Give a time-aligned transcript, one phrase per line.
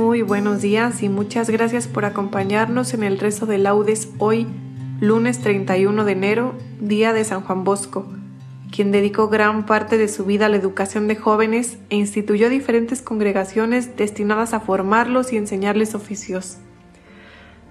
[0.00, 4.46] Muy buenos días y muchas gracias por acompañarnos en el rezo de laudes hoy,
[4.98, 8.06] lunes 31 de enero, día de San Juan Bosco,
[8.74, 13.02] quien dedicó gran parte de su vida a la educación de jóvenes e instituyó diferentes
[13.02, 16.56] congregaciones destinadas a formarlos y enseñarles oficios.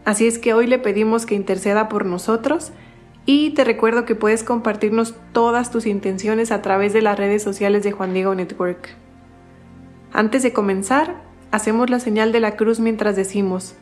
[0.05, 2.73] Así es que hoy le pedimos que interceda por nosotros
[3.25, 7.81] y te recuerdo que puedes compartirnos todas tus intenciones a través de las redes sociales
[7.81, 8.89] de Juan Diego Network.
[10.14, 13.75] Antes de comenzar, hacemos la señal de la cruz mientras decimos,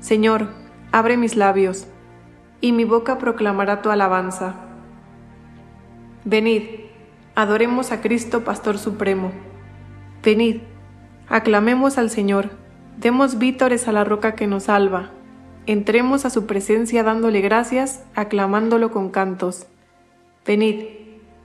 [0.00, 0.48] Señor,
[0.90, 1.86] abre mis labios,
[2.60, 4.54] y mi boca proclamará tu alabanza.
[6.24, 6.62] Venid,
[7.34, 9.32] adoremos a Cristo Pastor Supremo.
[10.22, 10.60] Venid,
[11.28, 12.50] aclamemos al Señor,
[12.98, 15.10] demos vítores a la roca que nos salva,
[15.66, 19.66] entremos a su presencia dándole gracias, aclamándolo con cantos.
[20.46, 20.84] Venid,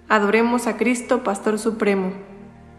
[0.10, 2.12] adoremos a Cristo Pastor Supremo,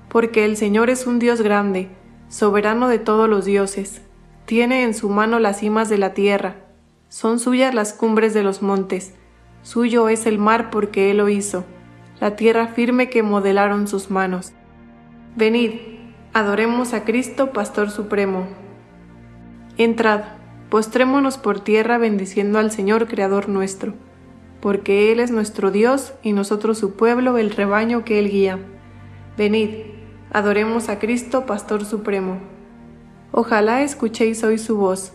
[0.08, 1.88] porque el Señor es un Dios grande,
[2.28, 4.02] soberano de todos los dioses,
[4.44, 6.56] tiene en su mano las cimas de la tierra,
[7.08, 9.14] son suyas las cumbres de los montes,
[9.62, 11.64] suyo es el mar porque él lo hizo,
[12.20, 14.52] la tierra firme que modelaron sus manos.
[15.36, 15.72] Venid,
[16.32, 18.46] adoremos a Cristo, Pastor Supremo.
[19.76, 20.22] Entrad,
[20.68, 23.94] postrémonos por tierra bendiciendo al Señor Creador nuestro,
[24.60, 28.58] porque Él es nuestro Dios y nosotros su pueblo, el rebaño que Él guía.
[29.36, 29.97] Venid,
[30.30, 32.36] Adoremos a Cristo, Pastor Supremo.
[33.32, 35.14] Ojalá escuchéis hoy su voz.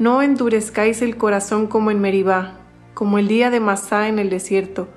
[0.00, 2.58] No endurezcáis el corazón como en Meribá,
[2.94, 4.88] como el día de Masá en el desierto,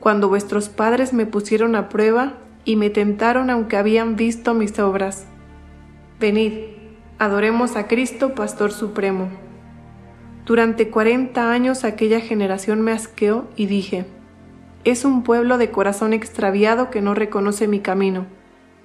[0.00, 2.34] cuando vuestros padres me pusieron a prueba
[2.64, 5.24] y me tentaron aunque habían visto mis obras.
[6.18, 6.54] Venid,
[7.20, 9.28] adoremos a Cristo, Pastor Supremo.
[10.46, 14.06] Durante cuarenta años aquella generación me asqueó y dije,
[14.82, 18.26] es un pueblo de corazón extraviado que no reconoce mi camino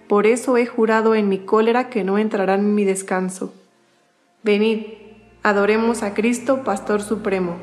[0.07, 3.53] por eso he jurado en mi cólera que no entrarán en mi descanso.
[4.43, 4.83] Venid,
[5.43, 7.57] adoremos a Cristo, Pastor Supremo.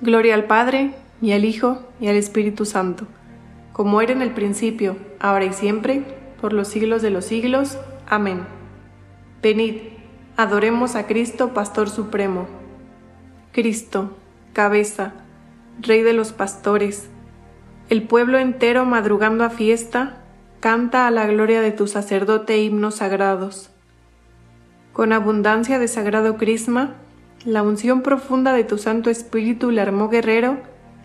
[0.00, 3.06] Gloria al Padre, y al Hijo, y al Espíritu Santo,
[3.72, 6.04] como era en el principio, ahora y siempre,
[6.40, 7.78] por los siglos de los siglos.
[8.06, 8.46] Amén.
[9.42, 9.76] Venid,
[10.36, 12.46] adoremos a Cristo, Pastor Supremo.
[13.52, 14.16] Cristo,
[14.52, 15.12] cabeza,
[15.80, 17.08] Rey de los pastores,
[17.88, 20.17] el pueblo entero madrugando a fiesta,
[20.60, 23.70] canta a la gloria de tu sacerdote himnos sagrados.
[24.92, 26.96] Con abundancia de sagrado crisma,
[27.44, 30.58] la unción profunda de tu Santo Espíritu le armó guerrero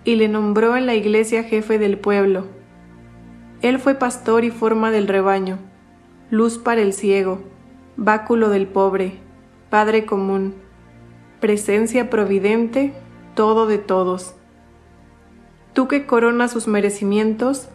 [0.03, 2.45] y le nombró en la iglesia jefe del pueblo.
[3.61, 5.59] Él fue pastor y forma del rebaño,
[6.31, 7.43] luz para el ciego,
[7.95, 9.19] báculo del pobre,
[9.69, 10.55] Padre común,
[11.39, 12.93] presencia providente,
[13.35, 14.35] todo de todos.
[15.73, 17.69] Tú que coronas sus merecimientos,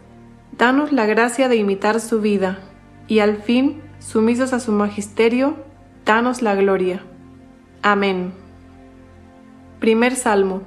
[0.57, 2.59] Danos la gracia de imitar su vida,
[3.07, 5.55] y al fin, sumisos a su magisterio,
[6.05, 7.03] danos la gloria.
[7.81, 8.33] Amén.
[9.79, 10.63] Primer Salmo.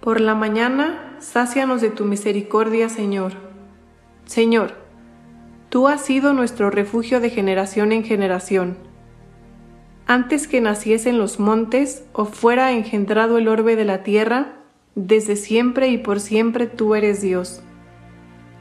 [0.00, 3.32] Por la mañana, sácianos de tu misericordia, Señor.
[4.24, 4.74] Señor,
[5.68, 8.76] tú has sido nuestro refugio de generación en generación.
[10.06, 14.52] Antes que naciesen los montes o fuera engendrado el orbe de la tierra,
[14.94, 17.62] desde siempre y por siempre tú eres Dios.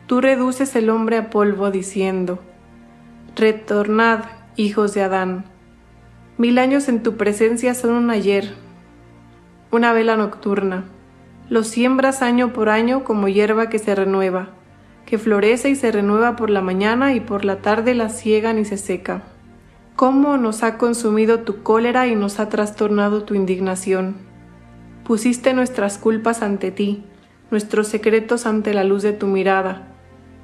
[0.10, 2.40] Tú reduces el hombre a polvo diciendo,
[3.36, 4.22] Retornad,
[4.56, 5.46] hijos de Adán.
[6.40, 8.56] Mil años en tu presencia son un ayer,
[9.70, 10.86] una vela nocturna.
[11.48, 14.50] Los siembras año por año como hierba que se renueva,
[15.06, 18.66] que florece y se renueva por la mañana y por la tarde la ciegan y
[18.66, 19.22] se seca.
[19.96, 24.16] ¿Cómo nos ha consumido tu cólera y nos ha trastornado tu indignación?
[25.04, 27.04] Pusiste nuestras culpas ante ti,
[27.52, 29.89] nuestros secretos ante la luz de tu mirada,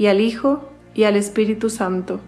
[0.00, 0.64] y al Hijo,
[0.94, 2.20] y al Espíritu Santo,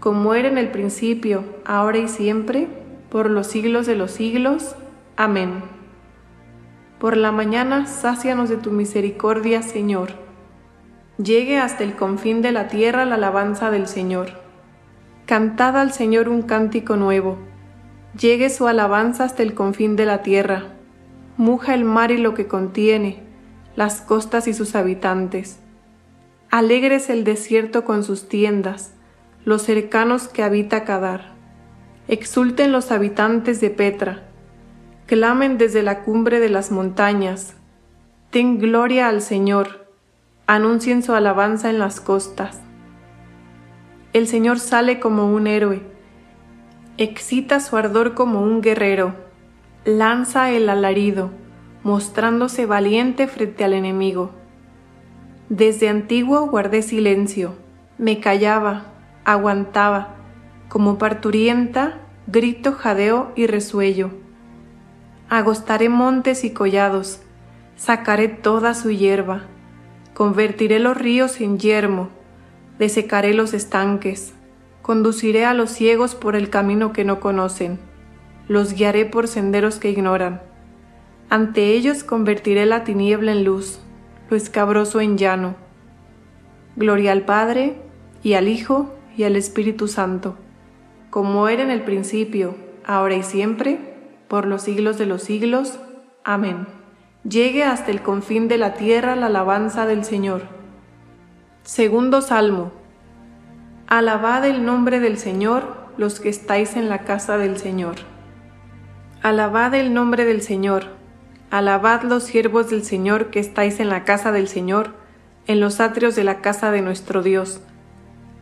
[0.00, 2.66] como era en el principio, ahora y siempre,
[3.10, 4.74] por los siglos de los siglos.
[5.14, 5.50] Amén.
[6.98, 10.12] Por la mañana, sácianos de tu misericordia, Señor.
[11.22, 14.28] Llegue hasta el confín de la tierra la alabanza del Señor.
[15.26, 17.36] Cantad al Señor un cántico nuevo.
[18.18, 20.72] Llegue su alabanza hasta el confín de la tierra.
[21.36, 23.22] Muja el mar y lo que contiene,
[23.76, 25.60] las costas y sus habitantes
[26.54, 28.94] Alegres el desierto con sus tiendas,
[29.44, 31.34] los cercanos que habita Cadar.
[32.06, 34.22] Exulten los habitantes de Petra,
[35.06, 37.56] clamen desde la cumbre de las montañas.
[38.30, 39.88] Den gloria al Señor,
[40.46, 42.60] anuncien su alabanza en las costas.
[44.12, 45.82] El Señor sale como un héroe,
[46.98, 49.16] excita su ardor como un guerrero,
[49.84, 51.32] lanza el alarido,
[51.82, 54.43] mostrándose valiente frente al enemigo.
[55.50, 57.54] Desde antiguo guardé silencio,
[57.98, 58.86] me callaba,
[59.26, 60.14] aguantaba,
[60.68, 64.10] como parturienta, grito, jadeo y resuello.
[65.28, 67.20] Agostaré montes y collados,
[67.76, 69.42] sacaré toda su hierba,
[70.14, 72.08] convertiré los ríos en yermo,
[72.78, 74.32] desecaré los estanques,
[74.80, 77.78] conduciré a los ciegos por el camino que no conocen,
[78.48, 80.40] los guiaré por senderos que ignoran.
[81.28, 83.80] Ante ellos convertiré la tiniebla en luz,
[84.30, 85.54] lo escabroso en llano.
[86.76, 87.76] Gloria al Padre,
[88.22, 90.36] y al Hijo, y al Espíritu Santo,
[91.10, 93.78] como era en el principio, ahora y siempre,
[94.28, 95.78] por los siglos de los siglos.
[96.24, 96.66] Amén.
[97.22, 100.42] Llegue hasta el confín de la tierra la alabanza del Señor.
[101.62, 102.72] Segundo Salmo.
[103.86, 107.96] Alabad el nombre del Señor, los que estáis en la casa del Señor.
[109.22, 111.03] Alabad el nombre del Señor
[111.54, 114.92] Alabad los siervos del Señor que estáis en la casa del Señor,
[115.46, 117.60] en los atrios de la casa de nuestro Dios.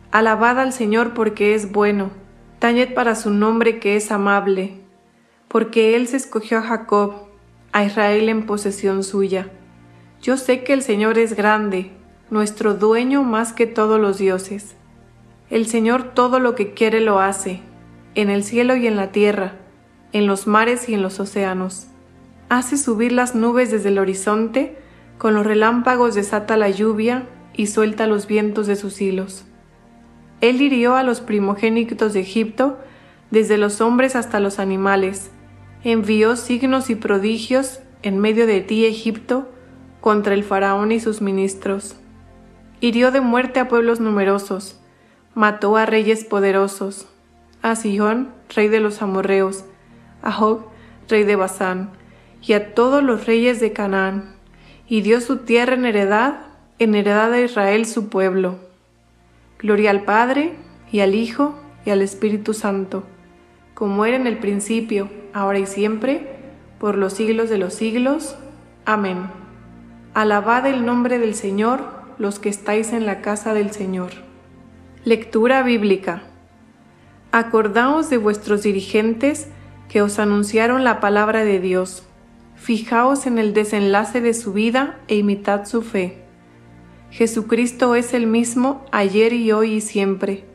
[0.09, 2.09] Alabad al Señor porque es bueno,
[2.57, 4.81] tañed para su nombre que es amable,
[5.47, 7.27] porque Él se escogió a Jacob,
[7.71, 9.51] a Israel en posesión suya.
[10.19, 11.91] Yo sé que el Señor es grande,
[12.31, 14.75] nuestro dueño más que todos los dioses.
[15.51, 17.61] El Señor todo lo que quiere lo hace,
[18.15, 19.53] en el cielo y en la tierra,
[20.13, 21.89] en los mares y en los océanos
[22.57, 24.77] hace subir las nubes desde el horizonte,
[25.17, 29.45] con los relámpagos desata la lluvia y suelta los vientos de sus hilos.
[30.41, 32.77] Él hirió a los primogénitos de Egipto,
[33.31, 35.31] desde los hombres hasta los animales,
[35.83, 39.49] envió signos y prodigios en medio de ti, Egipto,
[40.01, 41.95] contra el faraón y sus ministros.
[42.81, 44.79] Hirió de muerte a pueblos numerosos,
[45.33, 47.07] mató a reyes poderosos,
[47.61, 49.63] a Sihón, rey de los amorreos,
[50.21, 50.65] a Og,
[51.07, 51.91] rey de Basán,
[52.45, 54.35] y a todos los reyes de Canaán,
[54.87, 56.41] y dio su tierra en heredad,
[56.77, 58.55] en heredad de Israel su pueblo.
[59.59, 60.53] Gloria al Padre,
[60.91, 63.03] y al Hijo, y al Espíritu Santo,
[63.73, 66.35] como era en el principio, ahora y siempre,
[66.79, 68.35] por los siglos de los siglos.
[68.85, 69.29] Amén.
[70.13, 71.81] Alabad el nombre del Señor,
[72.17, 74.11] los que estáis en la casa del Señor.
[75.05, 76.23] Lectura bíblica.
[77.31, 79.47] Acordaos de vuestros dirigentes
[79.89, 82.03] que os anunciaron la palabra de Dios
[82.55, 86.23] Fijaos en el desenlace de su vida e imitad su fe.
[87.09, 90.45] Jesucristo es el mismo ayer y hoy y siempre.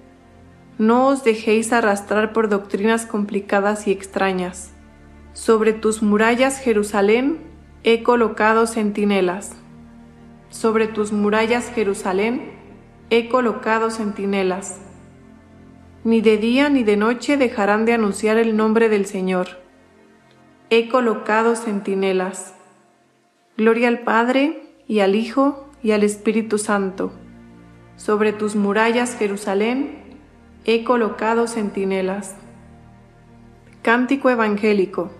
[0.79, 4.73] No os dejéis arrastrar por doctrinas complicadas y extrañas.
[5.33, 7.39] Sobre tus murallas, Jerusalén,
[7.85, 9.53] he colocado centinelas.
[10.51, 12.53] Sobre tus murallas, Jerusalén,
[13.11, 14.81] he colocado centinelas.
[16.05, 19.68] Ni de día ni de noche dejarán de anunciar el nombre del Señor.
[20.71, 22.53] He colocado centinelas.
[23.57, 27.11] Gloria al Padre, y al Hijo, y al Espíritu Santo.
[27.97, 29.97] Sobre tus murallas, Jerusalén,
[30.67, 32.37] he colocado centinelas.
[33.81, 35.11] Cántico evangélico.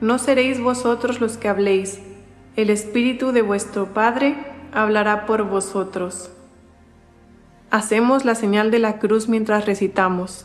[0.00, 2.00] No seréis vosotros los que habléis,
[2.56, 4.34] el Espíritu de vuestro Padre
[4.72, 6.32] hablará por vosotros.
[7.70, 10.44] Hacemos la señal de la cruz mientras recitamos.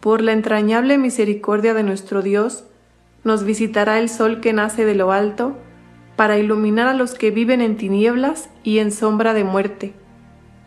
[0.00, 2.64] Por la entrañable misericordia de nuestro Dios,
[3.22, 5.58] nos visitará el sol que nace de lo alto,
[6.16, 9.92] para iluminar a los que viven en tinieblas y en sombra de muerte,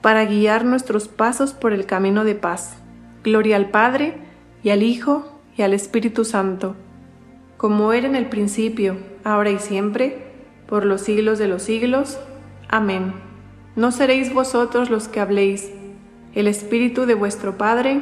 [0.02, 2.78] para guiar nuestros pasos por el camino de paz.
[3.24, 4.18] Gloria al Padre,
[4.62, 6.76] y al Hijo, y al Espíritu Santo,
[7.58, 10.32] como era en el principio, ahora y siempre,
[10.68, 12.20] por los siglos de los siglos.
[12.70, 13.14] Amén.
[13.76, 15.72] No seréis vosotros los que habléis,
[16.34, 18.02] el Espíritu de vuestro Padre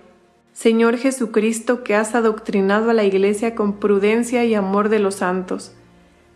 [0.53, 5.73] Señor Jesucristo, que has adoctrinado a la iglesia con prudencia y amor de los santos.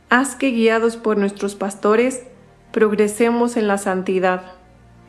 [0.10, 2.24] Haz que, guiados por nuestros pastores,
[2.72, 4.54] progresemos en la santidad.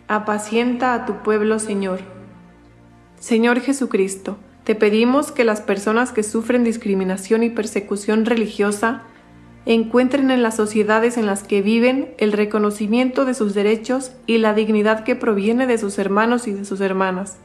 [0.09, 2.01] Apacienta a tu pueblo, Señor.
[3.21, 9.05] Señor Jesucristo, te pedimos que las personas que sufren discriminación y persecución religiosa
[9.65, 14.55] encuentren en las sociedades en las que viven el reconocimiento de sus derechos y la
[14.55, 17.39] dignidad que proviene de sus hermanos y de sus hermanas.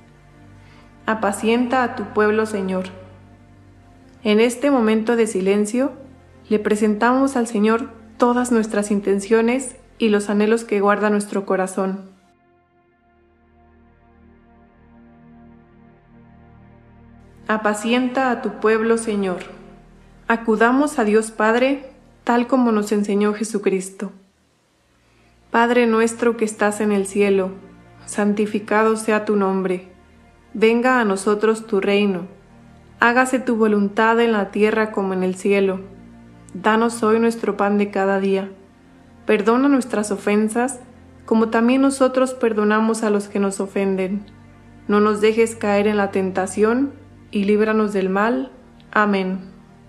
[1.12, 2.86] Apacienta a tu pueblo, Señor.
[4.24, 5.92] En este momento de silencio,
[6.48, 12.10] le presentamos al Señor todas nuestras intenciones y los anhelos que guarda nuestro corazón.
[17.50, 19.40] Apacienta a tu pueblo, Señor.
[20.30, 21.92] Acudamos a Dios Padre,
[22.24, 24.14] tal como nos enseñó Jesucristo.
[25.52, 27.52] Padre nuestro que estás en el cielo,
[28.06, 29.92] santificado sea tu nombre.
[30.54, 32.28] Venga a nosotros tu reino.
[33.00, 35.80] Hágase tu voluntad en la tierra como en el cielo.
[36.54, 38.52] Danos hoy nuestro pan de cada día.
[39.26, 40.82] Perdona nuestras ofensas,
[41.26, 44.26] como también nosotros perdonamos a los que nos ofenden.
[44.90, 46.92] No nos dejes caer en la tentación
[47.32, 48.52] y líbranos del mal.
[48.92, 49.40] Amén.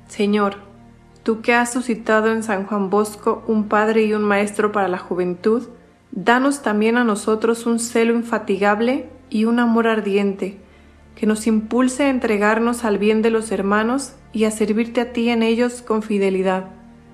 [0.06, 0.58] Señor,
[1.24, 4.98] tú que has suscitado en San Juan Bosco un Padre y un Maestro para la
[4.98, 5.70] juventud,
[6.12, 10.58] danos también a nosotros un celo infatigable y un amor ardiente,
[11.16, 15.28] que nos impulse a entregarnos al bien de los hermanos y a servirte a ti
[15.28, 16.66] en ellos con fidelidad.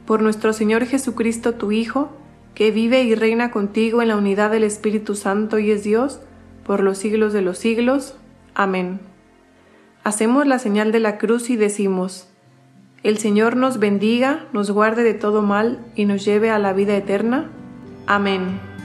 [0.06, 2.10] Por nuestro Señor Jesucristo, tu Hijo,
[2.54, 6.20] que vive y reina contigo en la unidad del Espíritu Santo y es Dios,
[6.64, 8.16] por los siglos de los siglos.
[8.54, 9.00] Amén
[10.08, 12.28] hacemos la señal de la cruz y decimos,
[13.02, 16.96] El Señor nos bendiga, nos guarde de todo mal y nos lleve a la vida
[16.96, 17.50] eterna.
[18.06, 18.77] Amén.